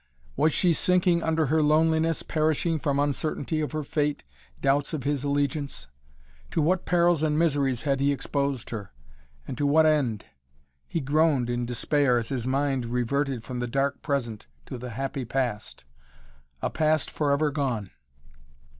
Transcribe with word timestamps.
Was 0.35 0.51
she 0.51 0.73
sinking 0.73 1.21
under 1.21 1.45
her 1.45 1.61
loneliness, 1.61 2.23
perishing 2.23 2.79
from 2.79 2.97
uncertainty 2.97 3.61
of 3.61 3.71
her 3.71 3.83
fate, 3.83 4.23
doubts 4.59 4.95
of 4.95 5.03
his 5.03 5.23
allegiance? 5.23 5.89
To 6.49 6.59
what 6.59 6.85
perils 6.87 7.21
and 7.21 7.37
miseries 7.37 7.83
had 7.83 7.99
he 7.99 8.11
exposed 8.11 8.71
her, 8.71 8.93
and 9.47 9.55
to 9.59 9.67
what 9.67 9.85
end? 9.85 10.25
He 10.87 11.01
groaned 11.01 11.51
in 11.51 11.67
despair, 11.67 12.17
as 12.17 12.29
his 12.29 12.47
mind 12.47 12.87
reverted 12.87 13.43
from 13.43 13.59
the 13.59 13.67
dark 13.67 14.01
present 14.01 14.47
to 14.65 14.79
the 14.79 14.89
happy 14.89 15.23
past. 15.23 15.85
A 16.63 16.71
past, 16.71 17.11
forever 17.11 17.51
gone! 17.51 17.91